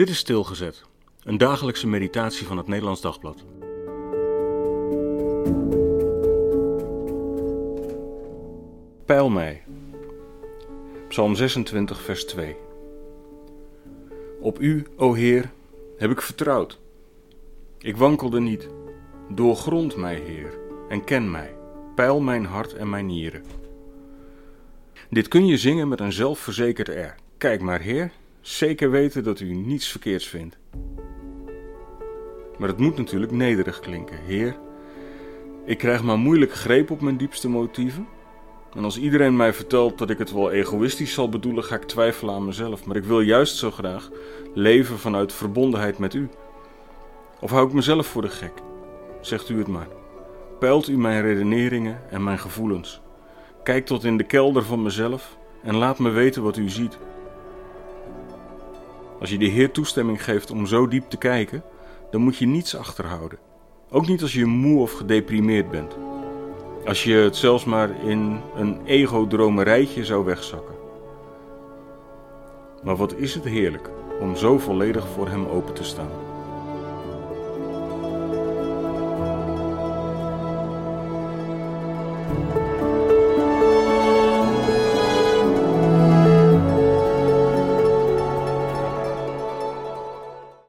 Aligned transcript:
Dit 0.00 0.08
is 0.08 0.18
Stilgezet, 0.18 0.82
een 1.22 1.38
dagelijkse 1.38 1.86
meditatie 1.86 2.46
van 2.46 2.56
het 2.56 2.66
Nederlands 2.66 3.00
Dagblad. 3.00 3.44
Peil 9.04 9.28
mij. 9.28 9.62
Psalm 11.08 11.34
26, 11.34 12.00
vers 12.00 12.24
2. 12.24 12.56
Op 14.40 14.60
u, 14.60 14.86
o 14.96 15.14
Heer, 15.14 15.50
heb 15.96 16.10
ik 16.10 16.22
vertrouwd. 16.22 16.78
Ik 17.78 17.96
wankelde 17.96 18.40
niet. 18.40 18.68
Doorgrond 19.28 19.96
mij, 19.96 20.16
Heer, 20.16 20.58
en 20.88 21.04
ken 21.04 21.30
mij. 21.30 21.54
Peil 21.94 22.20
mijn 22.20 22.44
hart 22.44 22.74
en 22.74 22.90
mijn 22.90 23.06
nieren. 23.06 23.44
Dit 25.10 25.28
kun 25.28 25.46
je 25.46 25.56
zingen 25.56 25.88
met 25.88 26.00
een 26.00 26.12
zelfverzekerd 26.12 26.88
air. 26.88 27.14
Kijk 27.38 27.60
maar, 27.60 27.80
Heer, 27.80 28.12
zeker 28.40 28.90
weten 28.90 29.24
dat 29.24 29.40
u 29.40 29.54
niets 29.54 29.88
verkeerds 29.88 30.28
vindt. 30.28 30.58
Maar 32.58 32.68
het 32.68 32.78
moet 32.78 32.96
natuurlijk 32.96 33.32
nederig 33.32 33.80
klinken. 33.80 34.18
Heer, 34.26 34.56
ik 35.64 35.78
krijg 35.78 36.02
maar 36.02 36.18
moeilijk 36.18 36.52
greep 36.52 36.90
op 36.90 37.00
mijn 37.00 37.16
diepste 37.16 37.48
motieven. 37.48 38.06
En 38.74 38.84
als 38.84 38.98
iedereen 38.98 39.36
mij 39.36 39.52
vertelt 39.52 39.98
dat 39.98 40.10
ik 40.10 40.18
het 40.18 40.32
wel 40.32 40.50
egoïstisch 40.50 41.12
zal 41.12 41.28
bedoelen, 41.28 41.64
ga 41.64 41.74
ik 41.74 41.84
twijfelen 41.84 42.34
aan 42.34 42.44
mezelf. 42.44 42.84
Maar 42.84 42.96
ik 42.96 43.04
wil 43.04 43.20
juist 43.20 43.56
zo 43.56 43.70
graag 43.70 44.10
leven 44.54 44.98
vanuit 44.98 45.32
verbondenheid 45.32 45.98
met 45.98 46.14
u. 46.14 46.28
Of 47.40 47.50
hou 47.50 47.66
ik 47.66 47.72
mezelf 47.72 48.06
voor 48.06 48.22
de 48.22 48.28
gek? 48.28 48.52
Zegt 49.20 49.48
u 49.48 49.58
het 49.58 49.66
maar. 49.66 49.88
Peilt 50.58 50.88
u 50.88 50.98
mijn 50.98 51.22
redeneringen 51.22 52.10
en 52.10 52.24
mijn 52.24 52.38
gevoelens. 52.38 53.00
Kijk 53.62 53.86
tot 53.86 54.04
in 54.04 54.16
de 54.16 54.24
kelder 54.24 54.62
van 54.62 54.82
mezelf 54.82 55.36
en 55.62 55.76
laat 55.76 55.98
me 55.98 56.10
weten 56.10 56.42
wat 56.42 56.56
u 56.56 56.68
ziet. 56.68 56.98
Als 59.20 59.30
je 59.30 59.38
de 59.38 59.46
Heer 59.46 59.70
toestemming 59.70 60.24
geeft 60.24 60.50
om 60.50 60.66
zo 60.66 60.88
diep 60.88 61.08
te 61.08 61.16
kijken, 61.16 61.62
dan 62.10 62.20
moet 62.20 62.36
je 62.36 62.46
niets 62.46 62.76
achterhouden. 62.76 63.38
Ook 63.90 64.06
niet 64.06 64.22
als 64.22 64.32
je 64.32 64.44
moe 64.44 64.80
of 64.80 64.92
gedeprimeerd 64.92 65.70
bent. 65.70 65.96
Als 66.84 67.04
je 67.04 67.14
het 67.14 67.36
zelfs 67.36 67.64
maar 67.64 68.04
in 68.04 68.40
een 68.56 68.80
ego-dromerijtje 68.84 70.04
zou 70.04 70.24
wegzakken. 70.24 70.74
Maar 72.82 72.96
wat 72.96 73.14
is 73.14 73.34
het 73.34 73.44
heerlijk 73.44 73.90
om 74.20 74.36
zo 74.36 74.58
volledig 74.58 75.08
voor 75.08 75.28
Hem 75.28 75.46
open 75.46 75.74
te 75.74 75.84
staan. 75.84 76.10